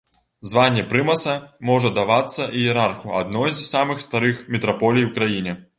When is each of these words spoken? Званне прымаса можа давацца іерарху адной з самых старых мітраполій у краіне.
Званне 0.51 0.83
прымаса 0.93 1.35
можа 1.71 1.91
давацца 1.99 2.49
іерарху 2.63 3.15
адной 3.21 3.55
з 3.61 3.69
самых 3.75 4.05
старых 4.09 4.45
мітраполій 4.57 5.11
у 5.13 5.17
краіне. 5.19 5.53